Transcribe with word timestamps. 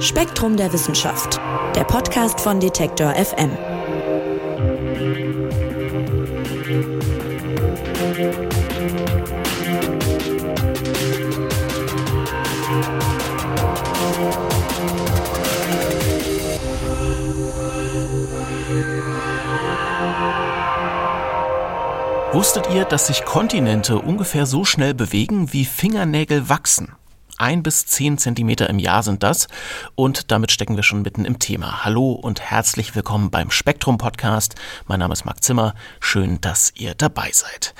Spektrum 0.00 0.56
der 0.56 0.72
Wissenschaft, 0.72 1.40
der 1.76 1.84
Podcast 1.84 2.40
von 2.40 2.58
Detektor 2.58 3.14
FM. 3.14 3.50
Wusstet 22.32 22.70
ihr, 22.74 22.84
dass 22.84 23.06
sich 23.06 23.24
Kontinente 23.24 24.00
ungefähr 24.00 24.46
so 24.46 24.64
schnell 24.64 24.94
bewegen, 24.94 25.52
wie 25.52 25.64
Fingernägel 25.64 26.48
wachsen? 26.48 26.97
Ein 27.40 27.62
bis 27.62 27.86
zehn 27.86 28.18
Zentimeter 28.18 28.68
im 28.68 28.80
Jahr 28.80 29.04
sind 29.04 29.22
das. 29.22 29.46
Und 29.94 30.32
damit 30.32 30.50
stecken 30.50 30.74
wir 30.74 30.82
schon 30.82 31.02
mitten 31.02 31.24
im 31.24 31.38
Thema. 31.38 31.84
Hallo 31.84 32.10
und 32.10 32.40
herzlich 32.40 32.96
willkommen 32.96 33.30
beim 33.30 33.52
Spektrum 33.52 33.96
Podcast. 33.96 34.56
Mein 34.88 34.98
Name 34.98 35.12
ist 35.12 35.24
Marc 35.24 35.44
Zimmer. 35.44 35.76
Schön, 36.00 36.40
dass 36.40 36.72
ihr 36.74 36.96
dabei 36.96 37.30
seid. 37.32 37.74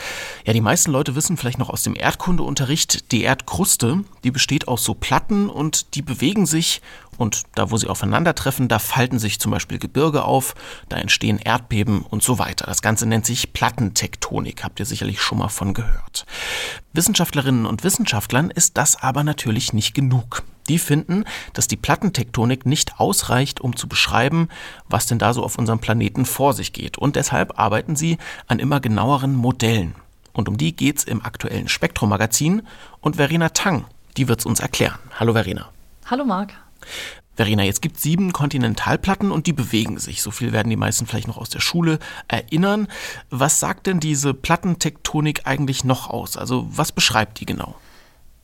Ja, 0.44 0.52
die 0.52 0.60
meisten 0.60 0.92
Leute 0.92 1.16
wissen 1.16 1.36
vielleicht 1.36 1.58
noch 1.58 1.70
aus 1.70 1.82
dem 1.82 1.96
Erdkundeunterricht, 1.96 3.10
die 3.10 3.24
Erdkruste, 3.24 4.04
die 4.22 4.30
besteht 4.30 4.68
aus 4.68 4.84
so 4.84 4.94
Platten 4.94 5.50
und 5.50 5.96
die 5.96 6.02
bewegen 6.02 6.46
sich 6.46 6.80
und 7.18 7.42
da, 7.56 7.70
wo 7.70 7.76
sie 7.76 7.88
aufeinandertreffen, 7.88 8.68
da 8.68 8.78
falten 8.78 9.18
sich 9.18 9.40
zum 9.40 9.50
Beispiel 9.50 9.78
Gebirge 9.78 10.24
auf, 10.24 10.54
da 10.88 10.96
entstehen 10.96 11.38
Erdbeben 11.38 12.02
und 12.02 12.22
so 12.22 12.38
weiter. 12.38 12.66
Das 12.66 12.80
Ganze 12.80 13.06
nennt 13.06 13.26
sich 13.26 13.52
Plattentektonik, 13.52 14.64
habt 14.64 14.80
ihr 14.80 14.86
sicherlich 14.86 15.20
schon 15.20 15.38
mal 15.38 15.48
von 15.48 15.74
gehört. 15.74 16.24
Wissenschaftlerinnen 16.92 17.66
und 17.66 17.84
Wissenschaftlern 17.84 18.50
ist 18.50 18.78
das 18.78 19.02
aber 19.02 19.24
natürlich 19.24 19.72
nicht 19.72 19.94
genug. 19.94 20.44
Die 20.68 20.78
finden, 20.78 21.24
dass 21.54 21.66
die 21.66 21.76
Plattentektonik 21.76 22.66
nicht 22.66 23.00
ausreicht, 23.00 23.60
um 23.60 23.74
zu 23.74 23.88
beschreiben, 23.88 24.48
was 24.88 25.06
denn 25.06 25.18
da 25.18 25.32
so 25.32 25.42
auf 25.42 25.58
unserem 25.58 25.80
Planeten 25.80 26.24
vor 26.24 26.52
sich 26.52 26.72
geht. 26.72 26.98
Und 26.98 27.16
deshalb 27.16 27.58
arbeiten 27.58 27.96
sie 27.96 28.18
an 28.46 28.58
immer 28.58 28.78
genaueren 28.80 29.34
Modellen. 29.34 29.94
Und 30.34 30.48
um 30.48 30.56
die 30.56 30.76
geht's 30.76 31.04
im 31.04 31.24
aktuellen 31.24 31.68
Spektrum-Magazin. 31.68 32.62
Und 33.00 33.16
Verena 33.16 33.48
Tang, 33.48 33.86
die 34.16 34.28
wird's 34.28 34.46
uns 34.46 34.60
erklären. 34.60 34.98
Hallo 35.18 35.32
Verena. 35.32 35.70
Hallo 36.06 36.24
Marc. 36.24 36.52
Verena, 37.36 37.62
jetzt 37.62 37.82
gibt 37.82 37.96
es 37.96 38.02
sieben 38.02 38.32
Kontinentalplatten 38.32 39.30
und 39.30 39.46
die 39.46 39.52
bewegen 39.52 39.98
sich. 39.98 40.22
So 40.22 40.32
viel 40.32 40.52
werden 40.52 40.70
die 40.70 40.76
meisten 40.76 41.06
vielleicht 41.06 41.28
noch 41.28 41.38
aus 41.38 41.50
der 41.50 41.60
Schule 41.60 42.00
erinnern. 42.26 42.88
Was 43.30 43.60
sagt 43.60 43.86
denn 43.86 44.00
diese 44.00 44.34
Plattentektonik 44.34 45.42
eigentlich 45.44 45.84
noch 45.84 46.10
aus? 46.10 46.36
Also 46.36 46.66
was 46.68 46.90
beschreibt 46.90 47.38
die 47.38 47.46
genau? 47.46 47.76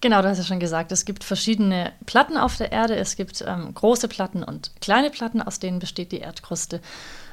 Genau, 0.01 0.23
du 0.23 0.29
hast 0.29 0.39
ja 0.39 0.45
schon 0.45 0.61
gesagt, 0.61 0.93
es 0.93 1.07
gibt 1.07 1.25
verschiedene 1.25 1.93
Platten 2.07 2.37
auf 2.37 2.57
der 2.57 2.71
Erde. 2.71 2.95
Es 2.95 3.17
gibt 3.17 3.43
ähm, 3.47 3.73
große 3.75 4.07
Platten 4.07 4.45
und 4.45 4.71
kleine 4.81 5.11
Platten, 5.11 5.43
aus 5.43 5.59
denen 5.59 5.79
besteht 5.79 6.13
die 6.13 6.19
Erdkruste. 6.19 6.81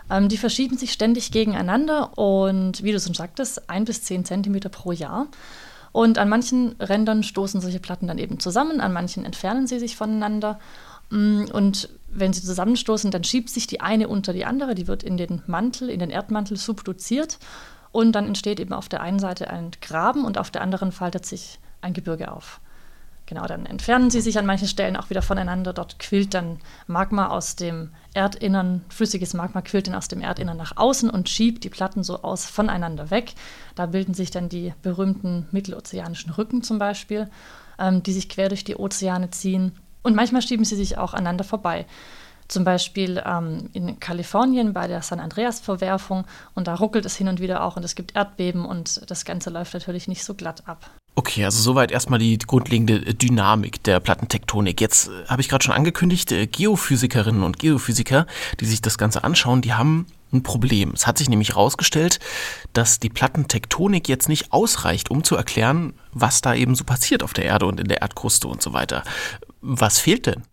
Ähm, 0.10 0.30
die 0.30 0.38
verschieben 0.38 0.78
sich 0.78 0.94
ständig 0.94 1.32
gegeneinander 1.32 2.18
und 2.18 2.82
wie 2.82 2.92
du 2.92 3.00
schon 3.00 3.14
sagtest, 3.14 3.70
ein 3.70 3.86
bis 3.86 4.04
zehn 4.04 4.26
Zentimeter 4.26 4.70
pro 4.70 4.94
Jahr. 4.94 5.28
Und 5.92 6.18
an 6.18 6.30
manchen 6.30 6.76
Rändern 6.80 7.24
stoßen 7.24 7.60
solche 7.60 7.80
Platten 7.80 8.08
dann 8.08 8.18
eben 8.18 8.40
zusammen, 8.40 8.80
an 8.80 8.94
manchen 8.94 9.26
entfernen 9.26 9.68
sie 9.68 9.78
sich 9.78 9.96
voneinander. 9.96 10.58
Mm, 11.12 11.46
und 11.54 11.90
wenn 12.10 12.34
sie 12.34 12.42
zusammenstoßen, 12.42 13.12
dann 13.12 13.24
schiebt 13.24 13.50
sich 13.50 13.68
die 13.68 13.82
eine 13.82 14.08
unter 14.08 14.34
die 14.34 14.46
andere, 14.46 14.76
die 14.76 14.88
wird 14.88 15.04
in 15.04 15.18
den 15.18 15.44
Mantel, 15.48 15.90
in 15.90 16.00
den 16.00 16.10
Erdmantel 16.10 16.58
subduziert 16.58 17.38
und 17.92 18.14
dann 18.14 18.28
entsteht 18.28 18.60
eben 18.60 18.74
auf 18.74 18.90
der 18.90 19.02
einen 19.02 19.20
Seite 19.20 19.50
ein 19.50 19.72
Graben 19.82 20.26
und 20.26 20.38
auf 20.38 20.52
der 20.52 20.62
anderen 20.62 20.92
faltet 20.92 21.26
sich 21.26 21.60
ein 21.82 21.94
Gebirge 21.94 22.32
auf. 22.32 22.60
Genau, 23.32 23.46
dann 23.46 23.66
entfernen 23.66 24.10
sie 24.10 24.20
sich 24.20 24.38
an 24.38 24.46
manchen 24.46 24.68
Stellen 24.68 24.98
auch 24.98 25.10
wieder 25.10 25.22
voneinander. 25.22 25.72
Dort 25.72 26.00
quillt 26.00 26.34
dann 26.34 26.60
Magma 26.88 27.28
aus 27.30 27.56
dem 27.56 27.92
Erdinnern, 28.14 28.84
flüssiges 28.90 29.34
Magma 29.34 29.62
quillt 29.62 29.88
dann 29.88 29.96
aus 29.96 30.10
dem 30.10 30.20
Erdinnern 30.20 30.58
nach 30.58 30.76
außen 30.76 31.10
und 31.10 31.30
schiebt 31.30 31.64
die 31.64 31.70
Platten 31.70 32.04
so 32.04 32.24
aus 32.24 32.46
voneinander 32.46 33.10
weg. 33.10 33.34
Da 33.76 33.86
bilden 33.86 34.14
sich 34.14 34.32
dann 34.32 34.50
die 34.50 34.74
berühmten 34.82 35.48
mittelozeanischen 35.52 36.32
Rücken 36.32 36.62
zum 36.62 36.78
Beispiel, 36.78 37.30
ähm, 37.80 38.04
die 38.04 38.12
sich 38.12 38.28
quer 38.28 38.50
durch 38.50 38.66
die 38.66 38.76
Ozeane 38.76 39.30
ziehen. 39.30 39.78
Und 40.04 40.16
manchmal 40.16 40.42
schieben 40.42 40.66
sie 40.66 40.76
sich 40.76 40.98
auch 40.98 41.14
aneinander 41.14 41.44
vorbei. 41.44 41.86
Zum 42.48 42.66
Beispiel 42.66 43.24
ähm, 43.26 43.70
in 43.72 44.00
Kalifornien 44.00 44.74
bei 44.74 44.88
der 44.88 45.02
San 45.02 45.20
Andreas-Verwerfung. 45.20 46.26
Und 46.54 46.68
da 46.68 46.76
ruckelt 46.76 47.06
es 47.06 47.16
hin 47.16 47.30
und 47.30 47.40
wieder 47.40 47.64
auch 47.64 47.78
und 47.78 47.86
es 47.86 47.96
gibt 47.96 48.16
Erdbeben 48.16 48.66
und 48.66 49.10
das 49.10 49.24
Ganze 49.24 49.50
läuft 49.50 49.74
natürlich 49.74 50.08
nicht 50.08 50.24
so 50.24 50.34
glatt 50.34 50.68
ab. 50.68 50.90
Okay, 51.14 51.44
also 51.44 51.62
soweit 51.62 51.92
erstmal 51.92 52.20
die 52.20 52.38
grundlegende 52.38 53.14
Dynamik 53.14 53.84
der 53.84 54.00
Plattentektonik. 54.00 54.80
Jetzt 54.80 55.10
äh, 55.10 55.28
habe 55.28 55.42
ich 55.42 55.50
gerade 55.50 55.64
schon 55.64 55.74
angekündigt, 55.74 56.32
äh, 56.32 56.48
Geophysikerinnen 56.48 57.44
und 57.44 57.60
Geophysiker, 57.60 58.28
die 58.60 58.66
sich 58.66 58.82
das 58.82 58.98
Ganze 58.98 59.24
anschauen, 59.24 59.62
die 59.62 59.74
haben 59.74 60.08
ein 60.34 60.44
Problem. 60.44 60.92
Es 60.94 61.08
hat 61.08 61.18
sich 61.18 61.30
nämlich 61.30 61.50
herausgestellt, 61.50 62.20
dass 62.72 63.00
die 63.00 63.10
Plattentektonik 63.10 64.08
jetzt 64.08 64.30
nicht 64.30 64.54
ausreicht, 64.54 65.12
um 65.12 65.26
zu 65.26 65.36
erklären, 65.36 65.94
was 66.14 66.40
da 66.42 66.56
eben 66.56 66.76
so 66.76 66.86
passiert 66.86 67.24
auf 67.24 67.34
der 67.34 67.46
Erde 67.46 67.66
und 67.66 67.80
in 67.80 67.88
der 67.88 68.02
Erdkruste 68.02 68.48
und 68.48 68.62
so 68.62 68.72
weiter. 68.72 69.04
Was 69.62 70.00
fehlt 70.00 70.26
denn? 70.26 70.44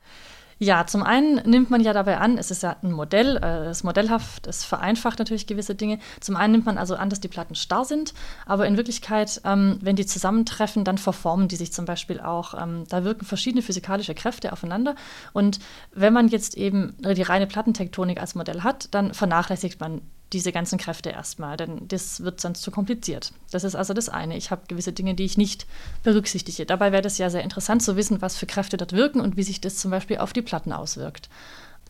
Ja, 0.61 0.87
zum 0.87 1.05
einen 1.05 1.37
nimmt 1.49 1.71
man 1.71 1.81
ja 1.83 1.93
dabei 1.93 2.19
an, 2.19 2.37
es 2.37 2.51
ist 2.51 2.65
ja 2.65 2.77
ein 2.83 2.91
Modell, 2.91 3.37
äh, 3.37 3.67
es 3.67 3.79
ist 3.79 3.85
modellhaft, 3.85 4.49
es 4.49 4.65
vereinfacht 4.65 5.21
natürlich 5.21 5.47
gewisse 5.47 5.77
Dinge. 5.77 6.01
Zum 6.19 6.35
einen 6.35 6.53
nimmt 6.53 6.67
man 6.67 6.79
also 6.79 6.97
an, 6.97 7.11
dass 7.11 7.21
die 7.21 7.29
Platten 7.29 7.55
starr 7.55 7.85
sind, 7.85 8.13
aber 8.45 8.67
in 8.67 8.77
Wirklichkeit, 8.77 9.41
ähm, 9.45 9.79
wenn 9.83 9.95
die 9.95 10.05
zusammentreffen, 10.05 10.83
dann 10.83 10.99
verformen 10.99 11.47
die 11.47 11.55
sich 11.55 11.73
zum 11.73 11.85
Beispiel 11.85 12.19
auch. 12.19 12.61
Ähm, 12.61 12.85
da 12.89 13.05
wirken 13.05 13.25
verschiedene 13.25 13.63
physikalische 13.63 14.17
Kräfte 14.17 14.53
aufeinander. 14.53 14.97
Und 15.33 15.61
wenn 15.93 16.13
man 16.13 16.27
jetzt 16.27 16.57
eben 16.57 16.97
die 16.99 17.23
reine 17.23 17.47
Plattentektonik 17.47 18.21
als 18.21 18.35
Modell 18.35 18.65
hat, 18.65 18.93
dann 18.93 19.15
vernachlässigt 19.15 19.79
man 19.79 20.01
diese 20.33 20.53
ganzen 20.53 20.79
Kräfte 20.79 21.11
erstmal, 21.11 21.57
denn 21.57 21.89
das 21.89 22.23
wird 22.23 22.41
sonst 22.41 22.63
zu 22.63 22.71
kompliziert. 22.71 23.33
Das 23.51 23.65
ist 23.65 23.75
also 23.75 23.95
das 23.95 24.09
eine. 24.09 24.37
Ich 24.37 24.51
habe 24.51 24.63
gewisse 24.69 24.93
Dinge, 24.93 25.15
die 25.15 25.25
ich 25.25 25.39
nicht 25.39 25.67
berücksichtige. 26.03 26.67
Dabei 26.67 26.93
wäre 26.93 27.03
das 27.03 27.19
ja 27.19 27.31
sehr 27.31 27.43
interessant 27.43 27.83
zu 27.83 27.97
wissen, 27.97 28.21
was 28.21 28.37
für 28.37 28.47
Kräfte 28.47 28.77
dort 28.77 28.93
wirken 28.93 29.21
und 29.21 29.37
wie 29.37 29.43
sich 29.43 29.61
das 29.61 29.77
zum 29.77 29.91
Beispiel 29.91 30.19
auf 30.19 30.33
die 30.33 30.43
Platten 30.43 30.73
auswirkt. 30.73 31.29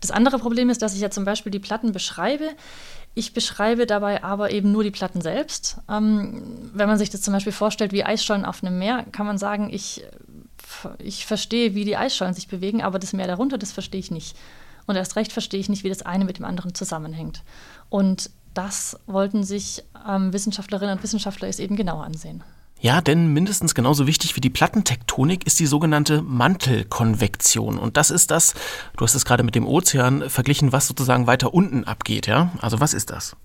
Das 0.01 0.13
andere 0.13 0.39
Problem 0.39 0.71
ist, 0.71 0.83
dass 0.83 0.95
ich 0.95 1.01
ja 1.01 1.11
zum 1.11 1.25
Beispiel 1.25 1.51
die 1.51 1.59
Platten 1.59 1.93
beschreibe. 1.93 2.51
Ich 3.15 3.33
beschreibe 3.33 3.87
dabei 3.87 4.23
aber 4.23 4.53
eben 4.53 4.71
nur 4.71 4.85
die 4.85 4.93
Platten 4.93 5.21
selbst. 5.21 5.79
Ähm, 5.91 6.71
wenn 6.73 6.89
man 6.89 6.99
sich 6.99 7.11
das 7.11 7.23
zum 7.23 7.35
Beispiel 7.35 7.53
vorstellt 7.53 7.93
wie 7.93 8.05
Eisschollen 8.05 8.45
auf 8.45 8.63
einem 8.63 8.79
Meer, 8.79 9.05
kann 9.11 9.27
man 9.27 9.39
sagen, 9.39 9.71
ich, 9.73 10.05
ich 10.99 11.27
verstehe, 11.27 11.75
wie 11.75 11.85
die 11.85 11.97
Eisschollen 11.97 12.35
sich 12.35 12.47
bewegen, 12.47 12.83
aber 12.83 13.01
das 13.01 13.13
Meer 13.13 13.27
darunter, 13.27 13.59
das 13.59 13.73
verstehe 13.73 13.99
ich 13.99 14.13
nicht. 14.13 14.37
Und 14.89 14.97
erst 14.97 15.15
recht 15.15 15.33
verstehe 15.33 15.61
ich 15.61 15.69
nicht, 15.69 15.85
wie 15.85 15.89
das 15.89 16.03
eine 16.03 16.25
mit 16.25 16.39
dem 16.39 16.45
anderen 16.45 16.75
zusammenhängt. 16.75 17.45
Und 17.89 18.31
das 18.55 18.99
wollten 19.07 19.45
sich 19.45 19.85
ähm, 20.09 20.33
Wissenschaftlerinnen 20.33 20.97
und 20.97 21.03
Wissenschaftler 21.05 21.47
es 21.47 21.61
eben 21.61 21.77
genauer 21.77 22.03
ansehen. 22.03 22.43
Ja, 22.81 23.01
denn 23.01 23.33
mindestens 23.33 23.75
genauso 23.75 24.07
wichtig 24.07 24.37
wie 24.37 24.41
die 24.41 24.51
Plattentektonik 24.51 25.47
ist 25.47 25.59
die 25.59 25.67
sogenannte 25.67 26.23
Mantelkonvektion. 26.23 27.77
Und 27.77 27.97
das 27.97 28.11
ist 28.11 28.31
das, 28.31 28.55
du 28.97 29.05
hast 29.05 29.15
es 29.15 29.25
gerade 29.25 29.43
mit 29.43 29.57
dem 29.57 29.67
Ozean 29.67 30.31
verglichen, 30.31 30.73
was 30.73 30.87
sozusagen 30.87 31.27
weiter 31.27 31.53
unten 31.53 31.85
abgeht, 31.85 32.27
ja? 32.27 32.53
Also 32.61 32.81
was 32.81 32.95
ist 32.95 33.11
das? 33.11 33.37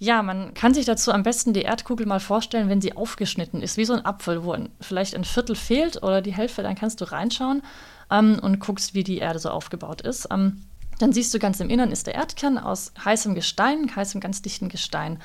Ja, 0.00 0.22
man 0.22 0.54
kann 0.54 0.74
sich 0.74 0.86
dazu 0.86 1.10
am 1.10 1.24
besten 1.24 1.52
die 1.52 1.62
Erdkugel 1.62 2.06
mal 2.06 2.20
vorstellen, 2.20 2.68
wenn 2.68 2.80
sie 2.80 2.96
aufgeschnitten 2.96 3.62
ist, 3.62 3.76
wie 3.76 3.84
so 3.84 3.94
ein 3.94 4.04
Apfel, 4.04 4.44
wo 4.44 4.52
ein, 4.52 4.68
vielleicht 4.80 5.16
ein 5.16 5.24
Viertel 5.24 5.56
fehlt 5.56 6.00
oder 6.04 6.22
die 6.22 6.32
Hälfte, 6.32 6.62
dann 6.62 6.76
kannst 6.76 7.00
du 7.00 7.10
reinschauen 7.10 7.62
ähm, 8.12 8.38
und 8.40 8.60
guckst, 8.60 8.94
wie 8.94 9.02
die 9.02 9.18
Erde 9.18 9.40
so 9.40 9.50
aufgebaut 9.50 10.02
ist. 10.02 10.28
Ähm, 10.30 10.62
dann 10.98 11.12
siehst 11.12 11.32
du 11.32 11.38
ganz 11.38 11.60
im 11.60 11.70
Innern 11.70 11.92
ist 11.92 12.06
der 12.06 12.14
Erdkern 12.14 12.58
aus 12.58 12.92
heißem 13.04 13.34
Gestein, 13.34 13.94
heißem 13.94 14.20
ganz 14.20 14.42
dichten 14.42 14.68
Gestein. 14.68 15.18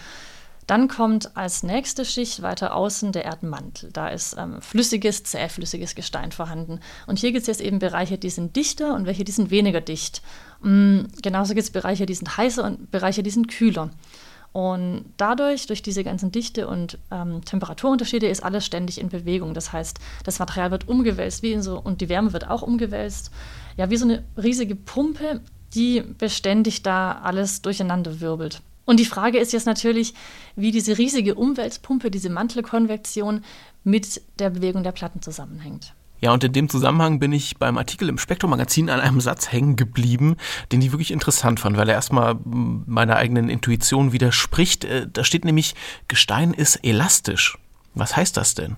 Dann 0.68 0.88
kommt 0.88 1.36
als 1.36 1.64
nächste 1.64 2.06
Schicht 2.06 2.42
weiter 2.42 2.74
außen 2.76 3.12
der 3.12 3.26
Erdmantel. 3.26 3.92
Da 3.92 4.08
ist 4.08 4.38
ähm, 4.38 4.62
flüssiges, 4.62 5.24
zähflüssiges 5.24 5.94
Gestein 5.94 6.32
vorhanden. 6.32 6.80
Und 7.06 7.20
hier 7.20 7.32
gibt 7.32 7.42
es 7.42 7.48
jetzt 7.48 7.62
eben 7.62 7.80
Bereiche, 7.80 8.18
die 8.18 8.30
sind 8.30 8.56
dichter 8.56 8.94
und 8.94 9.06
welche, 9.06 9.26
die 9.26 9.32
sind 9.32 9.52
weniger 9.52 9.82
dicht. 9.82 10.22
Mhm, 10.62 11.08
genauso 11.22 11.54
gibt 11.54 11.66
es 11.66 11.72
Bereiche, 11.72 12.06
die 12.06 12.14
sind 12.14 12.38
heißer 12.38 12.64
und 12.64 12.92
Bereiche, 12.92 13.24
die 13.24 13.30
sind 13.30 13.50
kühler. 13.50 13.90
Und 14.54 15.06
dadurch, 15.18 15.66
durch 15.66 15.82
diese 15.82 16.04
ganzen 16.04 16.32
Dichte- 16.32 16.68
und 16.68 17.00
ähm, 17.12 17.44
Temperaturunterschiede, 17.44 18.28
ist 18.28 18.44
alles 18.44 18.64
ständig 18.66 19.02
in 19.02 19.10
Bewegung. 19.10 19.56
Das 19.56 19.74
heißt, 19.74 20.00
das 20.24 20.38
Material 20.38 20.70
wird 20.70 20.88
umgewälzt, 20.88 21.42
wie 21.42 21.54
in 21.54 21.64
so, 21.64 21.80
und 21.80 22.02
die 22.02 22.08
Wärme 22.08 22.34
wird 22.34 22.48
auch 22.48 22.62
umgewälzt. 22.62 23.32
Ja, 23.78 23.90
wie 23.90 23.98
so 23.98 24.06
eine 24.06 24.24
riesige 24.38 24.76
Pumpe, 24.76 25.42
die 25.74 26.02
beständig 26.02 26.84
da 26.84 27.20
alles 27.24 27.62
durcheinander 27.62 28.20
wirbelt. 28.20 28.62
Und 28.86 29.00
die 29.00 29.06
Frage 29.06 29.38
ist 29.38 29.54
jetzt 29.54 29.66
natürlich, 29.66 30.14
wie 30.56 30.72
diese 30.72 30.98
riesige 30.98 31.36
Umweltpumpe, 31.36 32.12
diese 32.12 32.30
Mantelkonvektion 32.30 33.44
mit 33.84 34.22
der 34.40 34.50
Bewegung 34.50 34.84
der 34.84 34.92
Platten 34.92 35.22
zusammenhängt. 35.22 35.94
Ja, 36.20 36.32
und 36.32 36.44
in 36.44 36.54
dem 36.54 36.70
Zusammenhang 36.70 37.20
bin 37.20 37.34
ich 37.34 37.58
beim 37.58 37.78
Artikel 37.78 38.08
im 38.08 38.18
Spektrum-Magazin 38.18 38.90
an 38.90 39.02
einem 39.02 39.20
Satz 39.20 39.52
hängen 39.52 39.76
geblieben, 39.76 40.38
den 40.72 40.82
ich 40.82 40.94
wirklich 40.94 41.12
interessant 41.12 41.60
fand, 41.60 41.76
weil 41.76 41.90
er 41.90 41.96
erstmal 41.96 42.38
meiner 42.46 43.18
eigenen 43.18 43.50
Intuition 43.50 44.14
widerspricht. 44.14 44.86
Äh, 44.86 45.08
da 45.12 45.26
steht 45.26 45.44
nämlich, 45.44 45.76
Gestein 46.08 46.54
ist 46.54 46.78
elastisch. 46.78 47.58
Was 47.94 48.16
heißt 48.16 48.38
das 48.38 48.56
denn? 48.56 48.78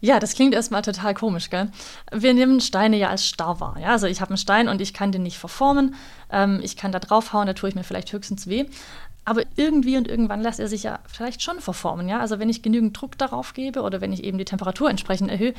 Ja, 0.00 0.20
das 0.20 0.34
klingt 0.34 0.54
erstmal 0.54 0.82
total 0.82 1.14
komisch, 1.14 1.48
gell? 1.48 1.70
Wir 2.12 2.34
nehmen 2.34 2.60
Steine 2.60 2.96
ja 2.96 3.08
als 3.08 3.26
starr 3.26 3.60
wahr. 3.60 3.76
Ja? 3.80 3.88
Also 3.88 4.06
ich 4.06 4.20
habe 4.20 4.30
einen 4.30 4.38
Stein 4.38 4.68
und 4.68 4.80
ich 4.80 4.92
kann 4.92 5.12
den 5.12 5.22
nicht 5.22 5.38
verformen. 5.38 5.94
Ähm, 6.30 6.60
ich 6.62 6.76
kann 6.76 6.92
da 6.92 6.98
draufhauen, 6.98 7.46
da 7.46 7.54
tue 7.54 7.70
ich 7.70 7.74
mir 7.74 7.84
vielleicht 7.84 8.12
höchstens 8.12 8.46
weh. 8.46 8.66
Aber 9.24 9.42
irgendwie 9.56 9.96
und 9.96 10.06
irgendwann 10.06 10.42
lässt 10.42 10.60
er 10.60 10.68
sich 10.68 10.84
ja 10.84 11.00
vielleicht 11.06 11.42
schon 11.42 11.60
verformen. 11.60 12.08
Ja? 12.08 12.20
Also 12.20 12.38
wenn 12.38 12.48
ich 12.48 12.62
genügend 12.62 13.00
Druck 13.00 13.18
darauf 13.18 13.54
gebe 13.54 13.82
oder 13.82 14.00
wenn 14.00 14.12
ich 14.12 14.22
eben 14.22 14.38
die 14.38 14.44
Temperatur 14.44 14.90
entsprechend 14.90 15.30
erhöhe, 15.30 15.54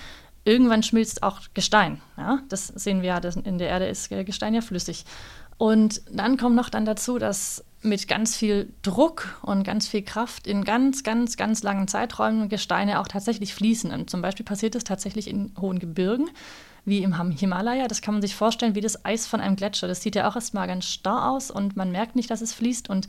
irgendwann 0.45 0.83
schmilzt 0.83 1.23
auch 1.23 1.41
Gestein. 1.53 1.99
Ja? 2.15 2.39
Das 2.47 2.67
sehen 2.67 3.01
wir 3.01 3.09
ja, 3.09 3.17
in 3.17 3.57
der 3.57 3.69
Erde 3.69 3.87
ist 3.87 4.09
Gestein 4.09 4.53
ja 4.53 4.61
flüssig. 4.61 5.03
Und 5.57 6.01
dann 6.11 6.37
kommt 6.37 6.55
noch 6.55 6.69
dann 6.69 6.85
dazu, 6.85 7.17
dass 7.17 7.65
mit 7.87 8.07
ganz 8.07 8.35
viel 8.35 8.73
Druck 8.81 9.39
und 9.41 9.63
ganz 9.63 9.87
viel 9.87 10.01
Kraft 10.01 10.47
in 10.47 10.63
ganz, 10.63 11.03
ganz, 11.03 11.37
ganz 11.37 11.63
langen 11.63 11.87
Zeiträumen 11.87 12.49
Gesteine 12.49 12.99
auch 12.99 13.07
tatsächlich 13.07 13.53
fließen. 13.53 13.91
Und 13.91 14.09
zum 14.09 14.21
Beispiel 14.21 14.45
passiert 14.45 14.75
das 14.75 14.83
tatsächlich 14.83 15.27
in 15.27 15.51
hohen 15.59 15.79
Gebirgen, 15.79 16.29
wie 16.85 17.03
im 17.03 17.31
Himalaya. 17.31 17.87
Das 17.87 18.01
kann 18.01 18.13
man 18.15 18.21
sich 18.21 18.35
vorstellen 18.35 18.75
wie 18.75 18.81
das 18.81 19.05
Eis 19.05 19.27
von 19.27 19.41
einem 19.41 19.55
Gletscher. 19.55 19.87
Das 19.87 20.01
sieht 20.01 20.15
ja 20.15 20.29
auch 20.29 20.35
erstmal 20.35 20.67
ganz 20.67 20.85
starr 20.85 21.31
aus 21.31 21.51
und 21.51 21.75
man 21.75 21.91
merkt 21.91 22.15
nicht, 22.15 22.29
dass 22.29 22.41
es 22.41 22.53
fließt. 22.53 22.89
Und 22.89 23.07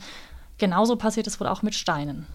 genauso 0.57 0.95
passiert 0.95 1.27
es 1.27 1.39
wohl 1.39 1.47
auch 1.47 1.61
mit 1.61 1.75
Steinen. 1.75 2.25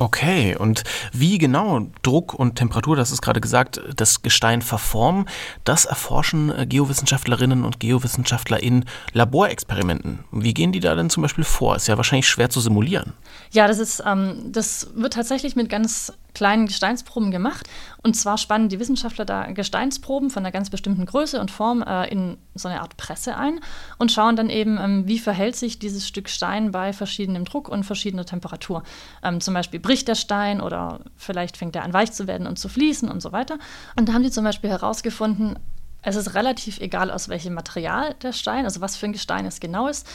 Okay, 0.00 0.54
und 0.56 0.84
wie 1.12 1.38
genau 1.38 1.88
Druck 2.02 2.32
und 2.32 2.54
Temperatur, 2.54 2.94
das 2.94 3.10
ist 3.10 3.20
gerade 3.20 3.40
gesagt, 3.40 3.80
das 3.96 4.22
Gestein 4.22 4.62
verformen, 4.62 5.28
das 5.64 5.86
erforschen 5.86 6.56
äh, 6.56 6.66
Geowissenschaftlerinnen 6.66 7.64
und 7.64 7.80
Geowissenschaftler 7.80 8.62
in 8.62 8.84
Laborexperimenten. 9.12 10.20
Wie 10.30 10.54
gehen 10.54 10.70
die 10.70 10.78
da 10.78 10.94
denn 10.94 11.10
zum 11.10 11.24
Beispiel 11.24 11.42
vor? 11.42 11.74
Ist 11.74 11.88
ja 11.88 11.96
wahrscheinlich 11.96 12.28
schwer 12.28 12.48
zu 12.48 12.60
simulieren. 12.60 13.12
Ja, 13.50 13.66
das 13.66 13.80
ist, 13.80 14.00
ähm, 14.06 14.52
das 14.52 14.88
wird 14.94 15.14
tatsächlich 15.14 15.56
mit 15.56 15.68
ganz 15.68 16.12
kleinen 16.34 16.66
Gesteinsproben 16.66 17.30
gemacht. 17.30 17.68
Und 18.02 18.14
zwar 18.14 18.38
spannen 18.38 18.68
die 18.68 18.78
Wissenschaftler 18.78 19.24
da 19.24 19.46
Gesteinsproben 19.46 20.30
von 20.30 20.44
einer 20.44 20.52
ganz 20.52 20.70
bestimmten 20.70 21.06
Größe 21.06 21.40
und 21.40 21.50
Form 21.50 21.82
äh, 21.82 22.08
in 22.08 22.38
so 22.54 22.68
eine 22.68 22.80
Art 22.80 22.96
Presse 22.96 23.36
ein 23.36 23.60
und 23.98 24.12
schauen 24.12 24.36
dann 24.36 24.50
eben, 24.50 24.78
ähm, 24.78 25.06
wie 25.06 25.18
verhält 25.18 25.56
sich 25.56 25.78
dieses 25.78 26.06
Stück 26.06 26.28
Stein 26.28 26.70
bei 26.70 26.92
verschiedenem 26.92 27.44
Druck 27.44 27.68
und 27.68 27.84
verschiedener 27.84 28.24
Temperatur. 28.24 28.82
Ähm, 29.22 29.40
zum 29.40 29.54
Beispiel 29.54 29.80
bricht 29.80 30.08
der 30.08 30.14
Stein 30.14 30.60
oder 30.60 31.00
vielleicht 31.16 31.56
fängt 31.56 31.76
er 31.76 31.84
an 31.84 31.92
weich 31.92 32.12
zu 32.12 32.26
werden 32.26 32.46
und 32.46 32.58
zu 32.58 32.68
fließen 32.68 33.10
und 33.10 33.20
so 33.20 33.32
weiter. 33.32 33.58
Und 33.96 34.08
da 34.08 34.12
haben 34.12 34.22
die 34.22 34.30
zum 34.30 34.44
Beispiel 34.44 34.70
herausgefunden, 34.70 35.58
es 36.02 36.16
ist 36.16 36.34
relativ 36.34 36.78
egal, 36.78 37.10
aus 37.10 37.28
welchem 37.28 37.54
Material 37.54 38.14
der 38.22 38.32
Stein, 38.32 38.64
also 38.64 38.80
was 38.80 38.96
für 38.96 39.06
ein 39.06 39.12
Gestein 39.12 39.46
es 39.46 39.60
genau 39.60 39.88
ist. 39.88 40.06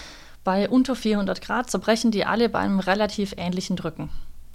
Bei 0.44 0.70
unter 0.70 0.96
400 0.96 1.42
Grad 1.42 1.70
zerbrechen 1.70 2.12
die 2.12 2.26
alle 2.26 2.50
bei 2.50 2.60
einem 2.60 2.80
relativ 2.80 3.34
ähnlichen 3.38 3.76
Drücken. 3.76 4.10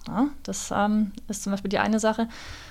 Ja, 0.08 0.28
das 0.42 0.72
ähm, 0.74 1.12
ist 1.28 1.42
zum 1.42 1.52
Beispiel 1.52 1.68
die 1.68 1.78
eine 1.78 2.00
Sache. 2.00 2.28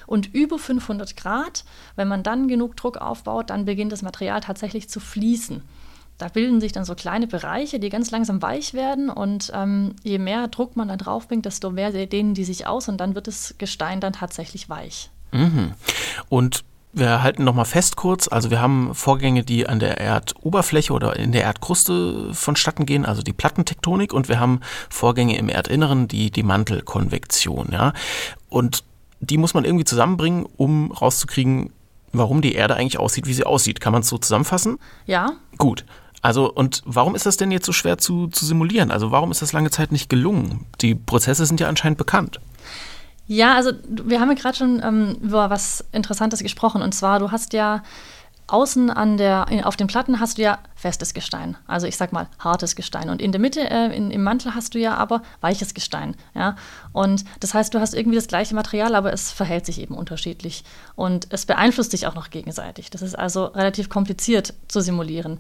Und 0.08 0.34
über 0.34 0.58
500 0.58 1.16
Grad, 1.16 1.66
wenn 1.96 2.08
man 2.08 2.24
dann 2.24 2.48
genug 2.48 2.76
Druck 2.76 2.98
aufbaut, 2.98 3.52
dann 3.52 3.66
beginnt 3.66 3.92
das 3.92 4.02
Material 4.02 4.42
tatsächlich 4.42 4.90
zu 4.90 5.00
fließen. 5.00 5.62
Da 6.18 6.30
bilden 6.30 6.60
sich 6.60 6.72
dann 6.72 6.84
so 6.84 6.96
kleine 6.96 7.28
Bereiche, 7.28 7.80
die 7.80 7.90
ganz 7.90 8.10
langsam 8.10 8.42
weich 8.42 8.74
werden 8.74 9.10
und 9.10 9.52
ähm, 9.54 9.96
je 10.04 10.18
mehr 10.18 10.48
Druck 10.48 10.76
man 10.76 10.88
da 10.88 10.98
drauf 10.98 11.28
bringt, 11.28 11.46
desto 11.46 11.70
mehr 11.70 11.92
dehnen 11.92 12.34
die 12.34 12.44
sich 12.44 12.66
aus 12.66 12.90
und 12.90 12.98
dann 12.98 13.14
wird 13.14 13.28
das 13.28 13.54
Gestein 13.60 14.02
dann 14.02 14.14
tatsächlich 14.14 14.68
weich. 14.68 15.12
Mhm. 15.32 15.74
Und 16.30 16.64
wir 16.94 17.22
halten 17.22 17.44
nochmal 17.44 17.66
fest 17.66 17.96
kurz, 17.96 18.28
also 18.28 18.50
wir 18.50 18.62
haben 18.62 18.96
Vorgänge, 18.96 19.44
die 19.44 19.68
an 19.68 19.80
der 19.80 20.00
Erdoberfläche 20.00 20.94
oder 20.94 21.16
in 21.16 21.32
der 21.32 21.44
Erdkruste 21.44 22.34
vonstatten 22.34 22.86
gehen, 22.86 23.06
also 23.06 23.22
die 23.22 23.34
Plattentektonik, 23.34 24.14
und 24.14 24.30
wir 24.30 24.40
haben 24.40 24.62
Vorgänge 24.90 25.38
im 25.38 25.50
Erdinneren, 25.50 26.08
die, 26.08 26.32
die 26.32 26.44
Mantelkonvektion, 26.44 27.70
ja. 27.72 27.94
Und 28.50 28.84
die 29.20 29.38
muss 29.38 29.54
man 29.54 29.66
irgendwie 29.66 29.86
zusammenbringen, 29.86 30.46
um 30.58 30.92
rauszukriegen, 30.92 31.72
warum 32.14 32.42
die 32.42 32.54
Erde 32.54 32.76
eigentlich 32.76 33.00
aussieht, 33.00 33.28
wie 33.28 33.34
sie 33.34 33.46
aussieht. 33.46 33.82
Kann 33.82 33.94
man 33.94 34.02
es 34.02 34.10
so 34.10 34.18
zusammenfassen? 34.18 34.78
Ja. 35.06 35.34
Gut. 35.58 35.86
Also, 36.22 36.52
und 36.52 36.82
warum 36.86 37.16
ist 37.16 37.26
das 37.26 37.38
denn 37.38 37.52
jetzt 37.52 37.66
so 37.66 37.74
schwer 37.74 37.98
zu, 37.98 38.28
zu 38.28 38.46
simulieren? 38.46 38.92
Also, 38.92 39.12
warum 39.12 39.32
ist 39.32 39.42
das 39.42 39.54
lange 39.54 39.70
Zeit 39.70 39.92
nicht 39.92 40.10
gelungen? 40.10 40.66
Die 40.82 40.96
Prozesse 40.96 41.46
sind 41.46 41.60
ja 41.60 41.68
anscheinend 41.68 41.98
bekannt. 41.98 42.40
Ja, 43.28 43.56
also 43.56 43.72
wir 43.90 44.20
haben 44.22 44.30
ja 44.30 44.36
gerade 44.36 44.58
schon 44.58 44.82
ähm, 44.84 45.18
über 45.22 45.50
was 45.50 45.84
Interessantes 45.92 46.42
gesprochen. 46.42 46.82
Und 46.82 46.94
zwar, 46.94 47.20
du 47.20 47.32
hast 47.32 47.54
ja 47.54 47.84
außen 48.48 48.90
an 48.90 49.18
der, 49.18 49.46
auf 49.66 49.76
den 49.76 49.88
Platten 49.88 50.20
hast 50.20 50.38
du 50.38 50.42
ja 50.42 50.60
festes 50.76 51.14
Gestein, 51.14 51.58
also 51.68 51.86
ich 51.86 51.98
sag 51.98 52.14
mal 52.14 52.30
hartes 52.40 52.76
Gestein. 52.76 53.10
Und 53.10 53.22
in 53.22 53.34
der 53.34 53.42
Mitte, 53.42 53.70
äh, 53.70 53.96
in, 53.96 54.10
im 54.10 54.24
Mantel 54.24 54.56
hast 54.56 54.74
du 54.74 54.80
ja 54.80 54.96
aber 54.96 55.22
weiches 55.42 55.74
Gestein. 55.74 56.16
Ja? 56.34 56.56
Und 56.94 57.26
das 57.42 57.54
heißt, 57.54 57.74
du 57.74 57.80
hast 57.80 57.94
irgendwie 57.94 58.16
das 58.16 58.28
gleiche 58.28 58.56
Material, 58.56 58.96
aber 58.96 59.12
es 59.12 59.32
verhält 59.32 59.66
sich 59.66 59.82
eben 59.82 59.96
unterschiedlich. 59.96 60.64
Und 60.96 61.28
es 61.30 61.46
beeinflusst 61.46 61.92
sich 61.92 62.08
auch 62.08 62.16
noch 62.16 62.30
gegenseitig. 62.30 62.90
Das 62.90 63.02
ist 63.02 63.16
also 63.20 63.46
relativ 63.46 63.90
kompliziert 63.90 64.54
zu 64.70 64.80
simulieren. 64.80 65.40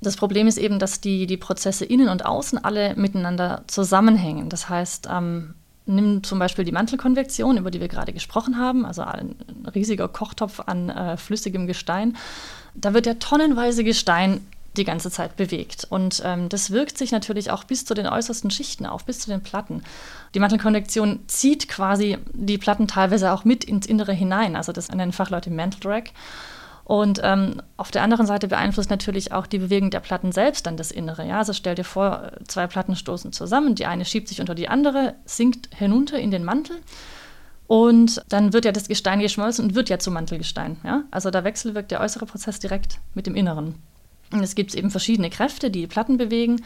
Das 0.00 0.16
Problem 0.16 0.46
ist 0.46 0.58
eben, 0.58 0.78
dass 0.78 1.00
die, 1.00 1.26
die 1.26 1.36
Prozesse 1.36 1.84
innen 1.84 2.08
und 2.08 2.24
außen 2.24 2.62
alle 2.64 2.94
miteinander 2.96 3.64
zusammenhängen. 3.66 4.48
Das 4.48 4.68
heißt, 4.68 5.08
ähm, 5.10 5.54
nimm 5.88 6.22
zum 6.22 6.38
Beispiel 6.38 6.64
die 6.64 6.72
Mantelkonvektion, 6.72 7.56
über 7.56 7.70
die 7.70 7.80
wir 7.80 7.88
gerade 7.88 8.12
gesprochen 8.12 8.58
haben, 8.58 8.84
also 8.84 9.02
ein 9.02 9.34
riesiger 9.74 10.08
Kochtopf 10.08 10.60
an 10.66 10.90
äh, 10.90 11.16
flüssigem 11.16 11.66
Gestein. 11.66 12.16
Da 12.74 12.94
wird 12.94 13.06
ja 13.06 13.14
tonnenweise 13.14 13.82
Gestein 13.82 14.40
die 14.76 14.84
ganze 14.84 15.10
Zeit 15.10 15.36
bewegt. 15.36 15.86
Und 15.90 16.22
ähm, 16.24 16.48
das 16.48 16.70
wirkt 16.70 16.96
sich 16.98 17.10
natürlich 17.10 17.50
auch 17.50 17.64
bis 17.64 17.84
zu 17.84 17.94
den 17.94 18.06
äußersten 18.06 18.50
Schichten 18.50 18.86
auf, 18.86 19.04
bis 19.04 19.18
zu 19.18 19.30
den 19.30 19.42
Platten. 19.42 19.82
Die 20.34 20.40
Mantelkonvektion 20.40 21.20
zieht 21.26 21.68
quasi 21.68 22.18
die 22.32 22.58
Platten 22.58 22.86
teilweise 22.86 23.32
auch 23.32 23.44
mit 23.44 23.64
ins 23.64 23.86
Innere 23.86 24.12
hinein. 24.12 24.56
Also 24.56 24.72
das 24.72 24.88
nennen 24.88 25.12
Fachleute 25.12 25.50
Mantle 25.50 25.80
Drag. 25.80 26.04
Und 26.88 27.20
ähm, 27.22 27.60
auf 27.76 27.90
der 27.90 28.02
anderen 28.02 28.26
Seite 28.26 28.48
beeinflusst 28.48 28.88
natürlich 28.88 29.30
auch 29.30 29.46
die 29.46 29.58
Bewegung 29.58 29.90
der 29.90 30.00
Platten 30.00 30.32
selbst 30.32 30.64
dann 30.64 30.78
das 30.78 30.90
Innere. 30.90 31.28
Ja? 31.28 31.36
Also 31.36 31.52
stell 31.52 31.74
dir 31.74 31.84
vor, 31.84 32.32
zwei 32.46 32.66
Platten 32.66 32.96
stoßen 32.96 33.30
zusammen, 33.30 33.74
die 33.74 33.84
eine 33.84 34.06
schiebt 34.06 34.26
sich 34.26 34.40
unter 34.40 34.54
die 34.54 34.70
andere, 34.70 35.14
sinkt 35.26 35.68
hinunter 35.76 36.18
in 36.18 36.30
den 36.30 36.44
Mantel. 36.44 36.78
Und 37.66 38.22
dann 38.30 38.54
wird 38.54 38.64
ja 38.64 38.72
das 38.72 38.88
Gestein 38.88 39.20
geschmolzen 39.20 39.66
und 39.66 39.74
wird 39.74 39.90
ja 39.90 39.98
zu 39.98 40.10
Mantelgestein. 40.10 40.78
Ja? 40.82 41.04
Also 41.10 41.30
da 41.30 41.44
wechselwirkt 41.44 41.90
der 41.90 42.00
äußere 42.00 42.24
Prozess 42.24 42.58
direkt 42.58 43.00
mit 43.12 43.26
dem 43.26 43.34
Inneren. 43.34 43.74
Und 44.32 44.42
es 44.42 44.54
gibt 44.54 44.74
eben 44.74 44.90
verschiedene 44.90 45.28
Kräfte, 45.28 45.70
die, 45.70 45.82
die 45.82 45.86
Platten 45.88 46.16
bewegen. 46.16 46.62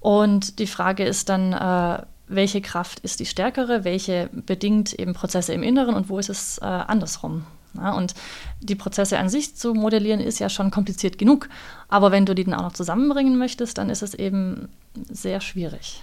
Und 0.00 0.60
die 0.60 0.66
Frage 0.66 1.04
ist 1.04 1.28
dann, 1.28 1.52
äh, 1.52 2.06
welche 2.26 2.62
Kraft 2.62 3.00
ist 3.00 3.20
die 3.20 3.26
stärkere, 3.26 3.84
welche 3.84 4.30
bedingt 4.32 4.94
eben 4.94 5.12
Prozesse 5.12 5.52
im 5.52 5.62
Inneren 5.62 5.94
und 5.94 6.08
wo 6.08 6.18
ist 6.18 6.30
es 6.30 6.56
äh, 6.56 6.64
andersrum. 6.64 7.44
Ja, 7.74 7.92
und 7.92 8.14
die 8.60 8.74
Prozesse 8.74 9.18
an 9.18 9.28
sich 9.28 9.56
zu 9.56 9.74
modellieren 9.74 10.20
ist 10.20 10.38
ja 10.38 10.48
schon 10.48 10.70
kompliziert 10.70 11.18
genug. 11.18 11.48
Aber 11.88 12.10
wenn 12.10 12.26
du 12.26 12.34
die 12.34 12.44
dann 12.44 12.54
auch 12.54 12.62
noch 12.62 12.72
zusammenbringen 12.72 13.38
möchtest, 13.38 13.78
dann 13.78 13.90
ist 13.90 14.02
es 14.02 14.14
eben 14.14 14.68
sehr 15.10 15.40
schwierig. 15.40 16.02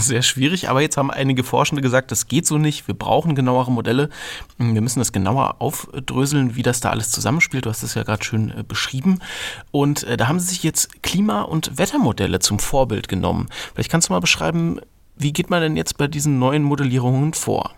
Sehr 0.00 0.22
schwierig, 0.22 0.68
aber 0.68 0.80
jetzt 0.80 0.96
haben 0.96 1.10
einige 1.10 1.44
Forschende 1.44 1.82
gesagt, 1.82 2.10
das 2.10 2.28
geht 2.28 2.46
so 2.46 2.58
nicht. 2.58 2.88
Wir 2.88 2.94
brauchen 2.94 3.34
genauere 3.34 3.70
Modelle. 3.70 4.08
Wir 4.58 4.80
müssen 4.80 4.98
das 4.98 5.12
genauer 5.12 5.56
aufdröseln, 5.60 6.56
wie 6.56 6.62
das 6.62 6.80
da 6.80 6.90
alles 6.90 7.10
zusammenspielt. 7.10 7.66
Du 7.66 7.70
hast 7.70 7.82
es 7.82 7.94
ja 7.94 8.02
gerade 8.02 8.24
schön 8.24 8.50
äh, 8.50 8.64
beschrieben. 8.66 9.20
Und 9.70 10.04
äh, 10.04 10.16
da 10.16 10.28
haben 10.28 10.40
sie 10.40 10.48
sich 10.48 10.62
jetzt 10.62 11.02
Klima- 11.02 11.42
und 11.42 11.78
Wettermodelle 11.78 12.40
zum 12.40 12.58
Vorbild 12.58 13.08
genommen. 13.08 13.48
Vielleicht 13.74 13.90
kannst 13.90 14.08
du 14.08 14.14
mal 14.14 14.20
beschreiben, 14.20 14.80
wie 15.16 15.32
geht 15.32 15.50
man 15.50 15.60
denn 15.60 15.76
jetzt 15.76 15.98
bei 15.98 16.08
diesen 16.08 16.38
neuen 16.38 16.62
Modellierungen 16.62 17.34
vor? 17.34 17.72